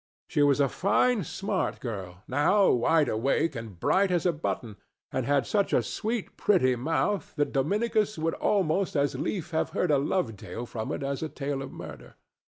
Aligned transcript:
She 0.27 0.41
was 0.41 0.59
a 0.59 0.67
fine, 0.67 1.23
smart 1.23 1.79
girl, 1.79 2.23
now 2.27 2.71
wide 2.71 3.07
awake 3.07 3.55
and 3.55 3.79
bright 3.79 4.09
as 4.09 4.25
a 4.25 4.33
button, 4.33 4.77
and 5.11 5.27
had 5.27 5.45
such 5.45 5.73
a 5.73 5.83
sweet, 5.83 6.35
pretty 6.37 6.75
mouth 6.75 7.35
that 7.35 7.51
Dominicus 7.53 8.17
would 8.17 8.33
almost 8.33 8.95
as 8.95 9.13
lief 9.13 9.51
have 9.51 9.69
heard 9.77 9.91
a 9.91 9.99
love 9.99 10.35
tale 10.37 10.65
from 10.65 10.91
it 10.91 11.03
as 11.03 11.21
a 11.21 11.29
tale 11.29 11.61
of 11.61 11.71
murder. 11.71 12.15